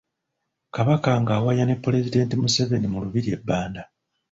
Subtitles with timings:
[0.75, 3.83] Kabaka ng'awaya ne pulezidenti Museveni mu lubiri e Banda.